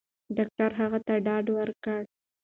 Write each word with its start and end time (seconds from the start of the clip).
ډاکټر 0.35 0.69
هغه 0.79 0.99
ته 1.05 1.13
ډاډ 1.25 1.45
ورکړ. 1.57 2.01